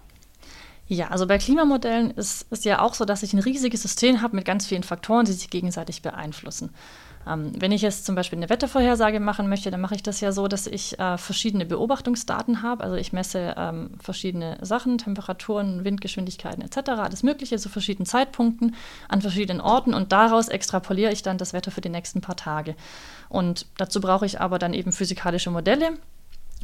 Ja, 0.88 1.08
also 1.08 1.26
bei 1.26 1.36
Klimamodellen 1.36 2.12
ist 2.12 2.46
es 2.50 2.64
ja 2.64 2.80
auch 2.80 2.94
so, 2.94 3.04
dass 3.04 3.22
ich 3.22 3.34
ein 3.34 3.40
riesiges 3.40 3.82
System 3.82 4.22
habe 4.22 4.36
mit 4.36 4.46
ganz 4.46 4.66
vielen 4.66 4.82
Faktoren, 4.82 5.26
die 5.26 5.32
sich 5.32 5.50
gegenseitig 5.50 6.00
beeinflussen. 6.00 6.70
Ähm, 7.26 7.52
wenn 7.58 7.72
ich 7.72 7.82
jetzt 7.82 8.06
zum 8.06 8.14
Beispiel 8.14 8.38
eine 8.38 8.48
Wettervorhersage 8.48 9.20
machen 9.20 9.50
möchte, 9.50 9.70
dann 9.70 9.82
mache 9.82 9.94
ich 9.94 10.02
das 10.02 10.22
ja 10.22 10.32
so, 10.32 10.48
dass 10.48 10.66
ich 10.66 10.98
äh, 10.98 11.18
verschiedene 11.18 11.66
Beobachtungsdaten 11.66 12.62
habe. 12.62 12.82
Also 12.84 12.96
ich 12.96 13.12
messe 13.12 13.54
ähm, 13.58 13.90
verschiedene 14.00 14.56
Sachen, 14.62 14.96
Temperaturen, 14.96 15.84
Windgeschwindigkeiten 15.84 16.62
etc., 16.62 16.90
alles 16.90 17.22
Mögliche 17.22 17.58
zu 17.58 17.68
verschiedenen 17.68 18.06
Zeitpunkten 18.06 18.74
an 19.08 19.20
verschiedenen 19.20 19.60
Orten 19.60 19.92
und 19.92 20.12
daraus 20.12 20.48
extrapoliere 20.48 21.12
ich 21.12 21.22
dann 21.22 21.36
das 21.36 21.52
Wetter 21.52 21.70
für 21.70 21.82
die 21.82 21.90
nächsten 21.90 22.22
paar 22.22 22.36
Tage. 22.36 22.74
Und 23.28 23.66
dazu 23.76 24.00
brauche 24.00 24.24
ich 24.24 24.40
aber 24.40 24.58
dann 24.58 24.72
eben 24.72 24.92
physikalische 24.92 25.50
Modelle, 25.50 25.98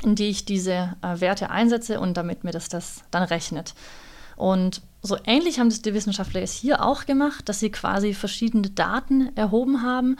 in 0.03 0.15
die 0.15 0.29
ich 0.29 0.47
diese 0.47 0.97
äh, 1.03 1.21
Werte 1.21 1.51
einsetze 1.51 2.01
und 2.01 2.17
damit 2.17 2.43
mir 2.43 2.53
das, 2.53 2.71
das 2.71 3.03
dann 3.11 3.25
rechnet. 3.25 3.75
Und 4.37 4.83
so 5.03 5.17
ähnlich 5.27 5.61
haben 5.61 5.69
das 5.69 5.83
die 5.83 5.95
Wissenschaftler 5.95 6.41
jetzt 6.41 6.55
hier 6.55 6.83
auch 6.83 7.05
gemacht, 7.05 7.49
dass 7.49 7.61
sie 7.61 7.71
quasi 7.71 8.15
verschiedene 8.15 8.71
Daten 8.71 9.37
erhoben 9.37 9.83
haben 9.83 10.17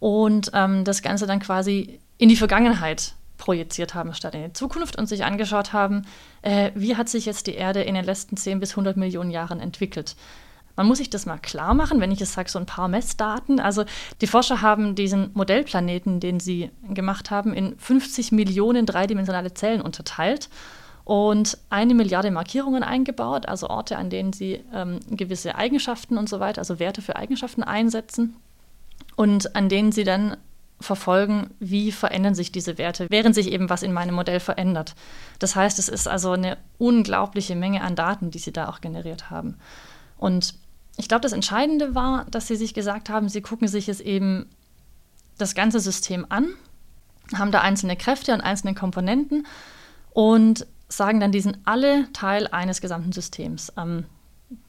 und 0.00 0.50
ähm, 0.54 0.84
das 0.84 1.02
Ganze 1.02 1.26
dann 1.26 1.40
quasi 1.40 2.00
in 2.18 2.28
die 2.28 2.36
Vergangenheit 2.36 3.14
projiziert 3.36 3.94
haben 3.94 4.14
statt 4.14 4.34
in 4.34 4.44
die 4.44 4.52
Zukunft 4.52 4.96
und 4.96 5.06
sich 5.06 5.24
angeschaut 5.24 5.72
haben, 5.72 6.02
äh, 6.42 6.70
wie 6.74 6.96
hat 6.96 7.08
sich 7.08 7.26
jetzt 7.26 7.46
die 7.46 7.54
Erde 7.54 7.82
in 7.82 7.94
den 7.94 8.04
letzten 8.04 8.36
10 8.36 8.60
bis 8.60 8.70
100 8.70 8.96
Millionen 8.96 9.30
Jahren 9.30 9.60
entwickelt. 9.60 10.16
Man 10.76 10.86
muss 10.86 10.98
sich 10.98 11.10
das 11.10 11.26
mal 11.26 11.38
klar 11.38 11.74
machen, 11.74 12.00
wenn 12.00 12.12
ich 12.12 12.20
es 12.20 12.32
sage, 12.32 12.48
so 12.48 12.58
ein 12.58 12.66
paar 12.66 12.88
Messdaten. 12.88 13.60
Also 13.60 13.84
die 14.20 14.26
Forscher 14.26 14.62
haben 14.62 14.94
diesen 14.94 15.30
Modellplaneten, 15.34 16.18
den 16.18 16.40
sie 16.40 16.70
gemacht 16.88 17.30
haben, 17.30 17.52
in 17.52 17.76
50 17.78 18.32
Millionen 18.32 18.86
dreidimensionale 18.86 19.52
Zellen 19.52 19.82
unterteilt 19.82 20.48
und 21.04 21.58
eine 21.70 21.94
Milliarde 21.94 22.30
Markierungen 22.30 22.82
eingebaut, 22.82 23.46
also 23.46 23.68
Orte, 23.68 23.96
an 23.96 24.10
denen 24.10 24.32
sie 24.32 24.62
ähm, 24.72 25.00
gewisse 25.10 25.56
Eigenschaften 25.56 26.16
und 26.16 26.28
so 26.28 26.40
weiter, 26.40 26.60
also 26.60 26.78
Werte 26.78 27.02
für 27.02 27.16
Eigenschaften 27.16 27.62
einsetzen 27.62 28.36
und 29.16 29.56
an 29.56 29.68
denen 29.68 29.92
sie 29.92 30.04
dann 30.04 30.36
verfolgen, 30.80 31.50
wie 31.60 31.92
verändern 31.92 32.34
sich 32.34 32.52
diese 32.52 32.76
Werte, 32.78 33.06
während 33.08 33.34
sich 33.34 33.50
eben 33.50 33.70
was 33.70 33.82
in 33.82 33.92
meinem 33.92 34.14
Modell 34.14 34.40
verändert. 34.40 34.94
Das 35.38 35.56
heißt, 35.56 35.78
es 35.78 35.88
ist 35.88 36.08
also 36.08 36.32
eine 36.32 36.58
unglaubliche 36.78 37.56
Menge 37.56 37.82
an 37.82 37.96
Daten, 37.96 38.30
die 38.30 38.38
sie 38.38 38.52
da 38.52 38.68
auch 38.68 38.80
generiert 38.80 39.30
haben. 39.30 39.58
Und 40.18 40.54
ich 40.96 41.08
glaube, 41.08 41.22
das 41.22 41.32
Entscheidende 41.32 41.94
war, 41.94 42.26
dass 42.30 42.48
sie 42.48 42.56
sich 42.56 42.74
gesagt 42.74 43.08
haben, 43.08 43.28
sie 43.28 43.42
gucken 43.42 43.68
sich 43.68 43.88
es 43.88 44.00
eben 44.00 44.48
das 45.38 45.54
ganze 45.54 45.80
System 45.80 46.26
an, 46.28 46.48
haben 47.34 47.52
da 47.52 47.60
einzelne 47.60 47.96
Kräfte 47.96 48.34
und 48.34 48.40
einzelne 48.40 48.74
Komponenten 48.74 49.46
und 50.10 50.66
sagen 50.96 51.20
dann, 51.20 51.32
die 51.32 51.40
sind 51.40 51.58
alle 51.64 52.12
Teil 52.12 52.46
eines 52.48 52.80
gesamten 52.80 53.12
Systems. 53.12 53.72
Ähm, 53.76 54.04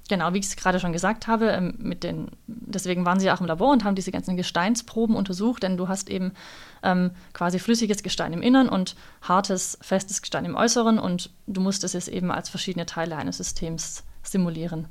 genau, 0.10 0.34
wie 0.34 0.40
ich 0.40 0.46
es 0.46 0.56
gerade 0.56 0.80
schon 0.80 0.94
gesagt 0.94 1.28
habe, 1.28 1.50
ähm, 1.50 1.76
mit 1.78 2.04
den, 2.04 2.32
deswegen 2.48 3.06
waren 3.06 3.20
sie 3.20 3.32
auch 3.32 3.42
im 3.42 3.48
Labor 3.48 3.72
und 3.72 3.84
haben 3.84 3.96
diese 3.96 4.12
ganzen 4.12 4.38
Gesteinsproben 4.38 5.16
untersucht, 5.16 5.64
denn 5.64 5.78
du 5.78 5.88
hast 5.88 6.10
eben 6.10 6.34
ähm, 6.82 7.12
quasi 7.34 7.60
flüssiges 7.60 8.04
Gestein 8.04 8.34
im 8.34 8.42
Innern 8.42 8.70
und 8.70 8.96
hartes, 9.22 9.78
festes 9.82 10.22
Gestein 10.22 10.46
im 10.46 10.56
Äußeren 10.56 11.00
und 11.00 11.30
du 11.48 11.62
musstest 11.62 11.96
es 11.96 12.08
eben 12.08 12.32
als 12.32 12.50
verschiedene 12.50 12.86
Teile 12.86 13.16
eines 13.16 13.38
Systems 13.38 14.04
simulieren. 14.24 14.88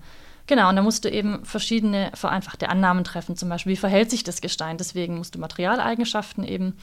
Genau, 0.49 0.69
und 0.69 0.77
da 0.77 0.83
musst 0.83 1.05
du 1.05 1.11
eben 1.11 1.45
verschiedene 1.45 2.11
vereinfachte 2.15 2.69
Annahmen 2.69 3.05
treffen, 3.05 3.37
zum 3.37 3.49
Beispiel, 3.49 3.73
wie 3.73 3.77
verhält 3.77 4.11
sich 4.11 4.25
das 4.25 4.41
Gestein, 4.41 4.77
deswegen 4.77 5.17
musst 5.17 5.35
du 5.35 5.39
Materialeigenschaften 5.39 6.43
eben 6.43 6.75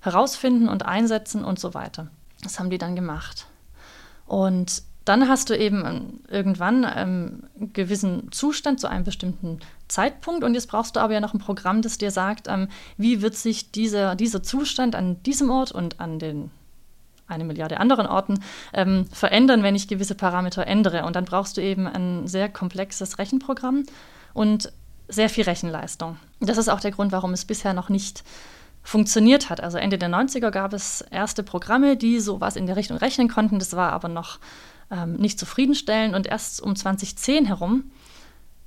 herausfinden 0.00 0.68
und 0.68 0.84
einsetzen 0.84 1.42
und 1.42 1.58
so 1.58 1.72
weiter. 1.72 2.08
Das 2.42 2.60
haben 2.60 2.68
die 2.68 2.78
dann 2.78 2.94
gemacht. 2.94 3.46
Und 4.26 4.82
dann 5.04 5.28
hast 5.28 5.50
du 5.50 5.56
eben 5.56 6.20
irgendwann 6.28 6.84
einen 6.84 7.48
gewissen 7.72 8.32
Zustand 8.32 8.80
zu 8.80 8.88
einem 8.88 9.04
bestimmten 9.04 9.60
Zeitpunkt 9.86 10.42
und 10.42 10.54
jetzt 10.54 10.66
brauchst 10.66 10.96
du 10.96 11.00
aber 11.00 11.14
ja 11.14 11.20
noch 11.20 11.32
ein 11.32 11.38
Programm, 11.38 11.80
das 11.80 11.96
dir 11.96 12.10
sagt, 12.10 12.48
ähm, 12.48 12.68
wie 12.96 13.22
wird 13.22 13.36
sich 13.36 13.70
dieser, 13.70 14.16
dieser 14.16 14.42
Zustand 14.42 14.96
an 14.96 15.22
diesem 15.22 15.48
Ort 15.48 15.70
und 15.70 16.00
an 16.00 16.18
den 16.18 16.50
eine 17.28 17.44
Milliarde 17.44 17.80
anderen 17.80 18.06
Orten 18.06 18.40
ähm, 18.72 19.06
verändern, 19.12 19.62
wenn 19.62 19.74
ich 19.74 19.88
gewisse 19.88 20.14
Parameter 20.14 20.66
ändere. 20.66 21.04
Und 21.04 21.16
dann 21.16 21.24
brauchst 21.24 21.56
du 21.56 21.60
eben 21.60 21.86
ein 21.86 22.26
sehr 22.28 22.48
komplexes 22.48 23.18
Rechenprogramm 23.18 23.84
und 24.32 24.72
sehr 25.08 25.28
viel 25.28 25.44
Rechenleistung. 25.44 26.18
Das 26.40 26.58
ist 26.58 26.68
auch 26.68 26.80
der 26.80 26.90
Grund, 26.90 27.12
warum 27.12 27.32
es 27.32 27.44
bisher 27.44 27.74
noch 27.74 27.88
nicht 27.88 28.22
funktioniert 28.86 29.50
hat. 29.50 29.60
Also 29.60 29.78
Ende 29.78 29.98
der 29.98 30.08
90er 30.08 30.50
gab 30.50 30.72
es 30.72 31.00
erste 31.10 31.42
Programme, 31.42 31.96
die 31.96 32.20
sowas 32.20 32.54
in 32.54 32.66
der 32.66 32.76
Richtung 32.76 32.96
rechnen 32.96 33.28
konnten. 33.28 33.58
Das 33.58 33.74
war 33.74 33.92
aber 33.92 34.08
noch 34.08 34.38
ähm, 34.92 35.14
nicht 35.14 35.40
zufriedenstellend. 35.40 36.14
Und 36.14 36.28
erst 36.28 36.62
um 36.62 36.76
2010 36.76 37.46
herum 37.46 37.90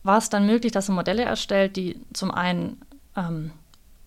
war 0.04 0.18
es 0.18 0.30
dann 0.30 0.46
möglich, 0.46 0.74
dass 0.74 0.90
man 0.90 0.96
Modelle 0.96 1.24
erstellt, 1.24 1.78
die 1.78 2.02
zum 2.12 2.32
einen 2.32 2.82
ähm, 3.16 3.52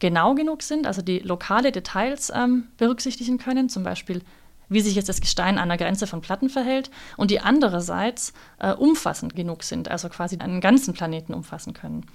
genau 0.00 0.34
genug 0.34 0.62
sind, 0.62 0.86
also 0.86 1.00
die 1.00 1.20
lokale 1.20 1.72
Details 1.72 2.30
ähm, 2.34 2.64
berücksichtigen 2.76 3.38
können, 3.38 3.70
zum 3.70 3.82
Beispiel 3.82 4.20
wie 4.68 4.80
sich 4.80 4.94
jetzt 4.94 5.08
das 5.08 5.20
Gestein 5.20 5.58
an 5.58 5.68
der 5.68 5.78
Grenze 5.78 6.06
von 6.06 6.20
Platten 6.22 6.48
verhält 6.48 6.90
und 7.16 7.30
die 7.30 7.40
andererseits 7.40 8.32
äh, 8.58 8.72
umfassend 8.72 9.36
genug 9.36 9.62
sind, 9.62 9.90
also 9.90 10.08
quasi 10.08 10.38
einen 10.38 10.60
ganzen 10.60 10.94
Planeten 10.94 11.34
umfassen 11.34 11.74
können. 11.74 12.06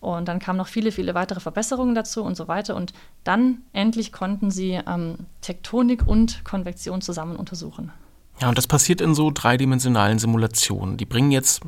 Und 0.00 0.28
dann 0.28 0.38
kamen 0.38 0.56
noch 0.56 0.66
viele, 0.66 0.92
viele 0.92 1.14
weitere 1.14 1.40
Verbesserungen 1.40 1.94
dazu 1.94 2.22
und 2.22 2.36
so 2.36 2.48
weiter. 2.48 2.74
Und 2.74 2.92
dann 3.22 3.58
endlich 3.72 4.12
konnten 4.12 4.50
sie 4.50 4.80
ähm, 4.86 5.26
Tektonik 5.42 6.06
und 6.06 6.44
Konvektion 6.44 7.02
zusammen 7.02 7.36
untersuchen. 7.36 7.92
Ja, 8.40 8.48
und 8.48 8.56
das 8.56 8.66
passiert 8.66 9.02
in 9.02 9.14
so 9.14 9.30
dreidimensionalen 9.30 10.18
Simulationen. 10.18 10.96
Die 10.96 11.04
bringen 11.04 11.30
jetzt, 11.30 11.60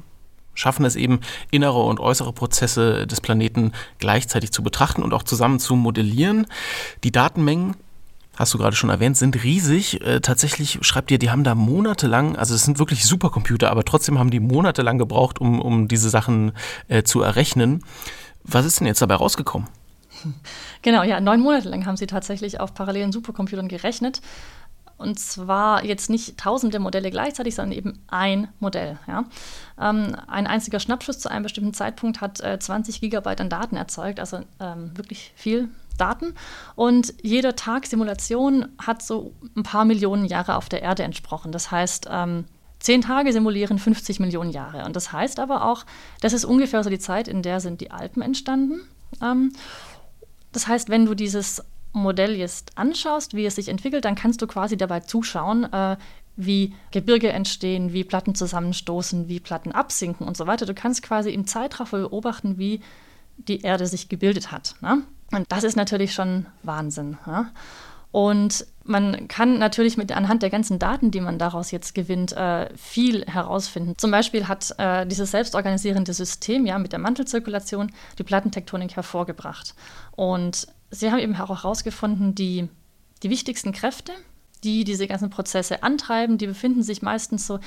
schaffen 0.54 0.86
es 0.86 0.96
eben, 0.96 1.20
innere 1.50 1.82
und 1.82 2.00
äußere 2.00 2.32
Prozesse 2.32 3.06
des 3.06 3.20
Planeten 3.20 3.72
gleichzeitig 3.98 4.52
zu 4.52 4.62
betrachten 4.62 5.02
und 5.02 5.12
auch 5.12 5.22
zusammen 5.22 5.60
zu 5.60 5.76
modellieren. 5.76 6.46
Die 7.04 7.12
Datenmengen 7.12 7.76
hast 8.36 8.54
du 8.54 8.58
gerade 8.58 8.74
schon 8.74 8.88
erwähnt, 8.88 9.18
sind 9.18 9.44
riesig. 9.44 10.00
Äh, 10.00 10.20
tatsächlich 10.20 10.78
schreibt 10.80 11.10
ihr, 11.10 11.18
die 11.18 11.30
haben 11.30 11.44
da 11.44 11.54
monatelang, 11.54 12.36
also 12.36 12.54
es 12.54 12.64
sind 12.64 12.78
wirklich 12.78 13.04
Supercomputer, 13.04 13.70
aber 13.70 13.84
trotzdem 13.84 14.18
haben 14.18 14.30
die 14.30 14.40
monatelang 14.40 14.96
gebraucht, 14.96 15.40
um, 15.40 15.60
um 15.60 15.88
diese 15.88 16.08
Sachen 16.08 16.52
äh, 16.88 17.02
zu 17.02 17.20
errechnen. 17.20 17.84
Was 18.44 18.66
ist 18.66 18.80
denn 18.80 18.86
jetzt 18.86 19.02
dabei 19.02 19.16
rausgekommen? 19.16 19.68
Genau, 20.82 21.04
ja, 21.04 21.20
neun 21.20 21.40
Monate 21.40 21.68
lang 21.68 21.86
haben 21.86 21.96
sie 21.96 22.08
tatsächlich 22.08 22.58
auf 22.58 22.74
parallelen 22.74 23.12
Supercomputern 23.12 23.68
gerechnet. 23.68 24.20
Und 24.98 25.18
zwar 25.18 25.84
jetzt 25.84 26.10
nicht 26.10 26.38
tausende 26.38 26.78
Modelle 26.78 27.10
gleichzeitig, 27.10 27.54
sondern 27.54 27.76
eben 27.76 27.98
ein 28.08 28.48
Modell. 28.60 28.98
Ja. 29.06 29.24
Ähm, 29.80 30.16
ein 30.28 30.46
einziger 30.46 30.80
Schnappschuss 30.80 31.18
zu 31.18 31.30
einem 31.30 31.42
bestimmten 31.42 31.74
Zeitpunkt 31.74 32.20
hat 32.20 32.40
äh, 32.40 32.58
20 32.58 33.00
Gigabyte 33.00 33.40
an 33.40 33.48
Daten 33.48 33.76
erzeugt, 33.76 34.20
also 34.20 34.40
ähm, 34.60 34.96
wirklich 34.96 35.32
viel 35.34 35.68
Daten. 35.98 36.34
Und 36.76 37.14
jeder 37.22 37.56
Tag 37.56 37.86
Simulation 37.86 38.68
hat 38.78 39.02
so 39.02 39.34
ein 39.56 39.62
paar 39.62 39.84
Millionen 39.84 40.24
Jahre 40.24 40.56
auf 40.56 40.68
der 40.68 40.82
Erde 40.82 41.02
entsprochen. 41.02 41.52
Das 41.52 41.70
heißt, 41.70 42.08
ähm, 42.10 42.44
zehn 42.82 43.00
Tage 43.00 43.32
simulieren 43.32 43.78
50 43.78 44.20
Millionen 44.20 44.50
Jahre. 44.50 44.84
Und 44.84 44.96
das 44.96 45.12
heißt 45.12 45.40
aber 45.40 45.64
auch, 45.64 45.84
das 46.20 46.32
ist 46.32 46.44
ungefähr 46.44 46.82
so 46.84 46.90
die 46.90 46.98
Zeit, 46.98 47.28
in 47.28 47.42
der 47.42 47.60
sind 47.60 47.80
die 47.80 47.90
Alpen 47.90 48.22
entstanden. 48.22 48.80
Ähm, 49.22 49.52
das 50.52 50.66
heißt, 50.66 50.90
wenn 50.90 51.06
du 51.06 51.14
dieses 51.14 51.62
Modell 51.92 52.36
jetzt 52.36 52.76
anschaust, 52.76 53.34
wie 53.34 53.46
es 53.46 53.54
sich 53.54 53.68
entwickelt, 53.68 54.04
dann 54.04 54.14
kannst 54.14 54.42
du 54.42 54.46
quasi 54.46 54.76
dabei 54.76 55.00
zuschauen, 55.00 55.70
äh, 55.72 55.96
wie 56.36 56.74
Gebirge 56.90 57.30
entstehen, 57.30 57.92
wie 57.92 58.04
Platten 58.04 58.34
zusammenstoßen, 58.34 59.28
wie 59.28 59.40
Platten 59.40 59.72
absinken 59.72 60.26
und 60.26 60.36
so 60.36 60.46
weiter. 60.46 60.66
Du 60.66 60.74
kannst 60.74 61.02
quasi 61.02 61.30
im 61.30 61.46
Zeitraffer 61.46 61.98
beobachten, 61.98 62.58
wie 62.58 62.80
die 63.36 63.60
Erde 63.60 63.86
sich 63.86 64.08
gebildet 64.08 64.50
hat. 64.50 64.76
Ne? 64.80 65.02
Und 65.30 65.50
das 65.50 65.64
ist 65.64 65.76
natürlich 65.76 66.14
schon 66.14 66.46
Wahnsinn. 66.62 67.18
Ja? 67.26 67.50
Und 68.12 68.66
man 68.84 69.26
kann 69.26 69.58
natürlich 69.58 69.96
mit 69.96 70.12
anhand 70.12 70.42
der 70.42 70.50
ganzen 70.50 70.78
Daten, 70.78 71.10
die 71.10 71.20
man 71.20 71.38
daraus 71.38 71.70
jetzt 71.70 71.94
gewinnt, 71.94 72.32
äh, 72.32 72.68
viel 72.76 73.24
herausfinden. 73.24 73.94
Zum 73.96 74.10
Beispiel 74.10 74.48
hat 74.48 74.74
äh, 74.78 75.06
dieses 75.06 75.30
selbstorganisierende 75.30 76.12
System 76.12 76.66
ja 76.66 76.78
mit 76.78 76.92
der 76.92 76.98
Mantelzirkulation 76.98 77.90
die 78.18 78.22
Plattentektonik 78.22 78.96
hervorgebracht. 78.96 79.74
Und 80.14 80.66
sie 80.90 81.10
haben 81.10 81.20
eben 81.20 81.34
auch 81.36 81.48
herausgefunden, 81.48 82.34
die, 82.34 82.68
die 83.22 83.30
wichtigsten 83.30 83.72
Kräfte, 83.72 84.12
die 84.62 84.84
diese 84.84 85.06
ganzen 85.06 85.30
Prozesse 85.30 85.82
antreiben, 85.82 86.36
die 86.36 86.46
befinden 86.46 86.82
sich 86.82 87.00
meistens 87.00 87.46
so 87.46 87.60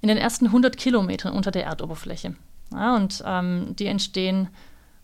in 0.00 0.08
den 0.08 0.18
ersten 0.18 0.46
100 0.46 0.76
Kilometern 0.76 1.34
unter 1.34 1.52
der 1.52 1.64
Erdoberfläche. 1.64 2.34
Ja, 2.72 2.96
und 2.96 3.22
ähm, 3.24 3.76
die 3.78 3.86
entstehen 3.86 4.48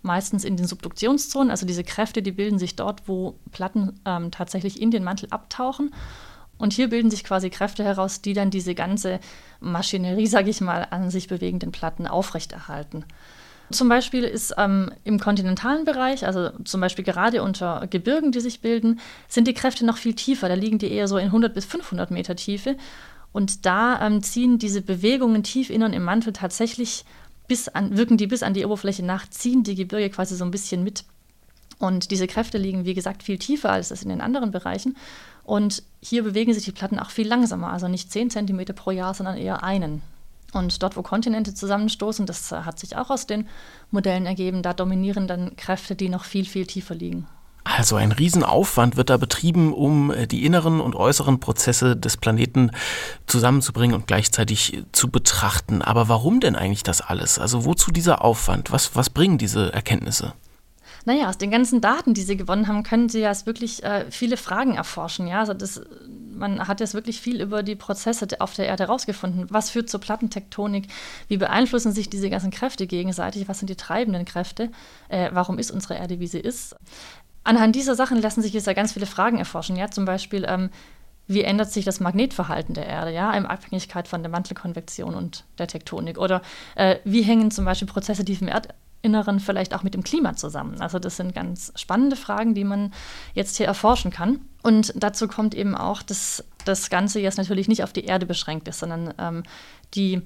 meistens 0.02 0.44
in 0.44 0.56
den 0.56 0.66
Subduktionszonen, 0.66 1.50
also 1.50 1.66
diese 1.66 1.84
Kräfte, 1.84 2.22
die 2.22 2.32
bilden 2.32 2.58
sich 2.58 2.76
dort, 2.76 3.06
wo 3.06 3.38
Platten 3.52 4.00
ähm, 4.04 4.30
tatsächlich 4.30 4.80
in 4.80 4.90
den 4.90 5.04
Mantel 5.04 5.28
abtauchen. 5.30 5.94
Und 6.58 6.74
hier 6.74 6.90
bilden 6.90 7.10
sich 7.10 7.24
quasi 7.24 7.48
Kräfte 7.48 7.82
heraus, 7.84 8.20
die 8.20 8.34
dann 8.34 8.50
diese 8.50 8.74
ganze 8.74 9.18
Maschinerie, 9.60 10.26
sage 10.26 10.50
ich 10.50 10.60
mal, 10.60 10.86
an 10.90 11.10
sich 11.10 11.26
bewegenden 11.26 11.72
Platten 11.72 12.06
aufrechterhalten. 12.06 13.04
Zum 13.70 13.88
Beispiel 13.88 14.24
ist 14.24 14.54
ähm, 14.58 14.92
im 15.04 15.20
kontinentalen 15.20 15.84
Bereich, 15.84 16.26
also 16.26 16.50
zum 16.64 16.80
Beispiel 16.80 17.04
gerade 17.04 17.42
unter 17.42 17.86
Gebirgen, 17.88 18.32
die 18.32 18.40
sich 18.40 18.60
bilden, 18.60 19.00
sind 19.28 19.46
die 19.46 19.54
Kräfte 19.54 19.86
noch 19.86 19.96
viel 19.96 20.14
tiefer. 20.14 20.48
Da 20.48 20.54
liegen 20.54 20.78
die 20.78 20.90
eher 20.90 21.06
so 21.06 21.18
in 21.18 21.26
100 21.26 21.54
bis 21.54 21.64
500 21.64 22.10
Meter 22.10 22.34
Tiefe. 22.34 22.76
Und 23.32 23.64
da 23.64 24.04
ähm, 24.04 24.22
ziehen 24.22 24.58
diese 24.58 24.82
Bewegungen 24.82 25.44
tief 25.44 25.70
innern 25.70 25.92
im 25.92 26.02
Mantel 26.02 26.32
tatsächlich 26.32 27.04
bis 27.50 27.66
an, 27.66 27.96
wirken 27.96 28.16
die 28.16 28.28
bis 28.28 28.44
an 28.44 28.54
die 28.54 28.64
Oberfläche 28.64 29.04
nach, 29.04 29.28
ziehen 29.28 29.64
die 29.64 29.74
Gebirge 29.74 30.08
quasi 30.08 30.36
so 30.36 30.44
ein 30.44 30.52
bisschen 30.52 30.84
mit. 30.84 31.02
Und 31.80 32.12
diese 32.12 32.28
Kräfte 32.28 32.58
liegen, 32.58 32.84
wie 32.84 32.94
gesagt, 32.94 33.24
viel 33.24 33.38
tiefer 33.38 33.72
als 33.72 33.88
das 33.88 34.04
in 34.04 34.08
den 34.08 34.20
anderen 34.20 34.52
Bereichen. 34.52 34.96
Und 35.42 35.82
hier 36.00 36.22
bewegen 36.22 36.54
sich 36.54 36.64
die 36.64 36.70
Platten 36.70 37.00
auch 37.00 37.10
viel 37.10 37.26
langsamer, 37.26 37.72
also 37.72 37.88
nicht 37.88 38.12
10 38.12 38.30
cm 38.30 38.66
pro 38.76 38.92
Jahr, 38.92 39.14
sondern 39.14 39.36
eher 39.36 39.64
einen. 39.64 40.00
Und 40.52 40.80
dort, 40.80 40.96
wo 40.96 41.02
Kontinente 41.02 41.52
zusammenstoßen, 41.52 42.24
das 42.24 42.52
hat 42.52 42.78
sich 42.78 42.94
auch 42.94 43.10
aus 43.10 43.26
den 43.26 43.48
Modellen 43.90 44.26
ergeben, 44.26 44.62
da 44.62 44.72
dominieren 44.72 45.26
dann 45.26 45.56
Kräfte, 45.56 45.96
die 45.96 46.08
noch 46.08 46.22
viel, 46.22 46.44
viel 46.44 46.66
tiefer 46.66 46.94
liegen. 46.94 47.26
Also 47.64 47.96
ein 47.96 48.12
Riesenaufwand 48.12 48.96
wird 48.96 49.10
da 49.10 49.16
betrieben, 49.16 49.72
um 49.72 50.10
äh, 50.10 50.26
die 50.26 50.44
inneren 50.44 50.80
und 50.80 50.96
äußeren 50.96 51.40
Prozesse 51.40 51.96
des 51.96 52.16
Planeten 52.16 52.70
zusammenzubringen 53.26 53.94
und 53.94 54.06
gleichzeitig 54.06 54.74
äh, 54.74 54.84
zu 54.92 55.10
betrachten. 55.10 55.82
Aber 55.82 56.08
warum 56.08 56.40
denn 56.40 56.56
eigentlich 56.56 56.82
das 56.82 57.00
alles? 57.00 57.38
Also 57.38 57.64
wozu 57.64 57.90
dieser 57.90 58.24
Aufwand? 58.24 58.72
Was, 58.72 58.96
was 58.96 59.10
bringen 59.10 59.38
diese 59.38 59.72
Erkenntnisse? 59.72 60.32
Naja, 61.06 61.28
aus 61.28 61.38
den 61.38 61.50
ganzen 61.50 61.80
Daten, 61.80 62.12
die 62.14 62.22
sie 62.22 62.36
gewonnen 62.36 62.68
haben, 62.68 62.82
können 62.82 63.08
sie 63.08 63.20
ja 63.20 63.32
wirklich 63.46 63.82
äh, 63.82 64.10
viele 64.10 64.36
Fragen 64.36 64.74
erforschen. 64.74 65.26
Ja? 65.26 65.40
Also 65.40 65.54
das, 65.54 65.80
man 66.34 66.68
hat 66.68 66.80
jetzt 66.80 66.94
wirklich 66.94 67.20
viel 67.20 67.40
über 67.40 67.62
die 67.62 67.74
Prozesse 67.74 68.26
auf 68.38 68.54
der 68.54 68.66
Erde 68.66 68.84
herausgefunden. 68.84 69.46
Was 69.48 69.70
führt 69.70 69.88
zur 69.88 70.00
Plattentektonik? 70.00 70.88
Wie 71.28 71.38
beeinflussen 71.38 71.92
sich 71.92 72.10
diese 72.10 72.28
ganzen 72.28 72.50
Kräfte 72.50 72.86
gegenseitig? 72.86 73.48
Was 73.48 73.58
sind 73.58 73.70
die 73.70 73.76
treibenden 73.76 74.26
Kräfte? 74.26 74.70
Äh, 75.08 75.30
warum 75.32 75.58
ist 75.58 75.70
unsere 75.70 75.94
Erde, 75.94 76.20
wie 76.20 76.26
sie 76.26 76.40
ist? 76.40 76.76
Anhand 77.44 77.74
dieser 77.74 77.94
Sachen 77.94 78.20
lassen 78.20 78.42
sich 78.42 78.52
jetzt 78.52 78.66
ja 78.66 78.72
ganz 78.72 78.92
viele 78.92 79.06
Fragen 79.06 79.38
erforschen. 79.38 79.76
Ja, 79.76 79.90
zum 79.90 80.04
Beispiel, 80.04 80.44
ähm, 80.48 80.70
wie 81.26 81.42
ändert 81.42 81.70
sich 81.72 81.84
das 81.84 82.00
Magnetverhalten 82.00 82.74
der 82.74 82.86
Erde, 82.86 83.12
ja, 83.12 83.32
in 83.32 83.46
Abhängigkeit 83.46 84.08
von 84.08 84.22
der 84.22 84.30
Mantelkonvektion 84.30 85.14
und 85.14 85.44
der 85.58 85.68
Tektonik? 85.68 86.18
Oder 86.18 86.42
äh, 86.74 86.96
wie 87.04 87.22
hängen 87.22 87.50
zum 87.50 87.64
Beispiel 87.64 87.86
Prozesse 87.86 88.24
tief 88.24 88.42
im 88.42 88.48
Erdinneren 88.48 89.38
vielleicht 89.38 89.74
auch 89.74 89.84
mit 89.84 89.94
dem 89.94 90.02
Klima 90.02 90.34
zusammen? 90.34 90.80
Also 90.80 90.98
das 90.98 91.16
sind 91.16 91.34
ganz 91.34 91.72
spannende 91.76 92.16
Fragen, 92.16 92.54
die 92.54 92.64
man 92.64 92.92
jetzt 93.34 93.56
hier 93.56 93.66
erforschen 93.66 94.10
kann. 94.10 94.40
Und 94.62 94.92
dazu 94.96 95.28
kommt 95.28 95.54
eben 95.54 95.76
auch, 95.76 96.02
dass 96.02 96.44
das 96.64 96.90
Ganze 96.90 97.20
jetzt 97.20 97.38
natürlich 97.38 97.68
nicht 97.68 97.84
auf 97.84 97.92
die 97.92 98.04
Erde 98.04 98.26
beschränkt 98.26 98.66
ist, 98.66 98.80
sondern 98.80 99.14
ähm, 99.18 99.42
die 99.94 100.22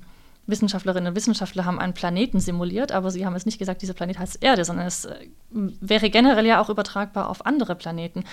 Wissenschaftlerinnen 0.47 1.09
und 1.09 1.17
Wissenschaftler 1.17 1.65
haben 1.65 1.79
einen 1.79 1.95
Planeten 1.95 2.41
simuliert, 2.41 2.93
aber 2.93 3.11
sie 3.11 3.25
haben 3.25 3.35
es 3.35 3.47
nicht 3.47 3.59
gesagt, 3.59 3.83
dieser 3.83 3.95
Planet 3.95 4.19
heißt 4.19 4.43
Erde, 4.43 4.65
sondern 4.65 4.87
es 4.87 5.07
äh, 5.07 5.29
wäre 5.51 6.11
generell 6.11 6.45
ja 6.45 6.61
auch 6.61 6.69
übertragbar 6.69 7.31
auf 7.31 7.47
andere 7.47 7.75
Planeten. 7.75 8.25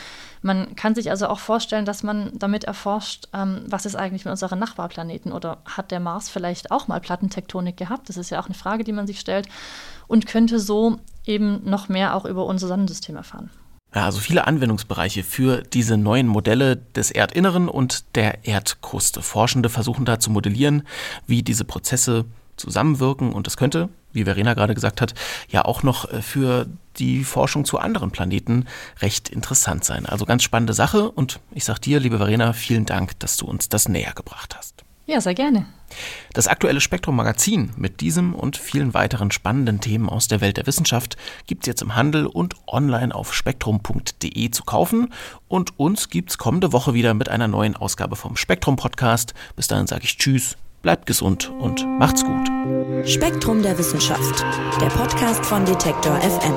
Man 0.41 0.75
kann 0.75 0.95
sich 0.95 1.09
also 1.09 1.27
auch 1.27 1.39
vorstellen, 1.39 1.85
dass 1.85 2.03
man 2.03 2.31
damit 2.37 2.65
erforscht, 2.65 3.27
ähm, 3.33 3.63
was 3.67 3.85
ist 3.85 3.95
eigentlich 3.95 4.25
mit 4.25 4.31
unseren 4.31 4.59
Nachbarplaneten 4.59 5.31
oder 5.31 5.59
hat 5.65 5.91
der 5.91 5.99
Mars 5.99 6.29
vielleicht 6.29 6.71
auch 6.71 6.87
mal 6.87 6.99
Plattentektonik 6.99 7.77
gehabt? 7.77 8.09
Das 8.09 8.17
ist 8.17 8.29
ja 8.29 8.41
auch 8.41 8.47
eine 8.47 8.55
Frage, 8.55 8.83
die 8.83 8.93
man 8.93 9.07
sich 9.07 9.19
stellt 9.19 9.47
und 10.07 10.27
könnte 10.27 10.59
so 10.59 10.97
eben 11.25 11.61
noch 11.63 11.87
mehr 11.87 12.15
auch 12.15 12.25
über 12.25 12.45
unser 12.45 12.67
Sonnensystem 12.67 13.15
erfahren. 13.15 13.49
Ja, 13.93 14.05
also 14.05 14.19
viele 14.19 14.47
Anwendungsbereiche 14.47 15.23
für 15.23 15.63
diese 15.63 15.97
neuen 15.97 16.27
Modelle 16.27 16.77
des 16.77 17.11
Erdinneren 17.11 17.67
und 17.67 18.15
der 18.15 18.45
Erdkruste. 18.45 19.21
Forschende 19.21 19.67
versuchen 19.67 20.05
da 20.05 20.19
zu 20.19 20.31
modellieren, 20.31 20.87
wie 21.27 21.43
diese 21.43 21.65
Prozesse 21.65 22.25
zusammenwirken 22.55 23.33
und 23.33 23.47
das 23.47 23.57
könnte, 23.57 23.89
wie 24.13 24.23
Verena 24.23 24.53
gerade 24.53 24.75
gesagt 24.75 25.01
hat, 25.01 25.13
ja 25.49 25.65
auch 25.65 25.83
noch 25.83 26.09
äh, 26.11 26.21
für 26.21 26.67
die 26.97 27.23
Forschung 27.23 27.65
zu 27.65 27.79
anderen 27.79 28.11
Planeten 28.11 28.65
recht 29.01 29.29
interessant 29.29 29.83
sein. 29.83 30.05
Also 30.05 30.25
ganz 30.25 30.43
spannende 30.43 30.73
Sache 30.73 31.09
und 31.09 31.39
ich 31.51 31.65
sag 31.65 31.79
dir, 31.79 31.99
liebe 31.99 32.17
Verena, 32.17 32.53
vielen 32.53 32.85
Dank, 32.85 33.19
dass 33.19 33.37
du 33.37 33.45
uns 33.45 33.67
das 33.69 33.89
näher 33.89 34.13
gebracht 34.13 34.55
hast. 34.57 34.83
Ja, 35.05 35.19
sehr 35.19 35.33
gerne. 35.33 35.65
Das 36.33 36.47
aktuelle 36.47 36.79
Spektrum 36.79 37.15
Magazin 37.15 37.71
mit 37.75 38.01
diesem 38.01 38.33
und 38.33 38.55
vielen 38.55 38.93
weiteren 38.93 39.31
spannenden 39.31 39.81
Themen 39.81 40.07
aus 40.07 40.27
der 40.27 40.39
Welt 40.39 40.57
der 40.57 40.67
Wissenschaft 40.67 41.17
gibt 41.47 41.63
es 41.63 41.67
jetzt 41.67 41.81
im 41.81 41.95
Handel 41.95 42.27
und 42.27 42.55
online 42.67 43.13
auf 43.13 43.33
spektrum.de 43.33 44.51
zu 44.51 44.63
kaufen. 44.63 45.11
Und 45.47 45.77
uns 45.79 46.09
gibt 46.09 46.29
es 46.29 46.37
kommende 46.37 46.71
Woche 46.71 46.93
wieder 46.93 47.13
mit 47.13 47.29
einer 47.29 47.47
neuen 47.47 47.75
Ausgabe 47.75 48.15
vom 48.15 48.37
Spektrum 48.37 48.77
Podcast. 48.77 49.33
Bis 49.55 49.67
dahin 49.67 49.87
sage 49.87 50.05
ich 50.05 50.17
Tschüss, 50.17 50.55
bleibt 50.81 51.07
gesund 51.07 51.51
und 51.59 51.85
macht's 51.99 52.23
gut. 52.23 52.47
Spektrum 53.07 53.61
der 53.61 53.77
Wissenschaft, 53.77 54.45
der 54.79 54.87
Podcast 54.87 55.45
von 55.45 55.65
Detektor 55.65 56.15
FM. 56.21 56.53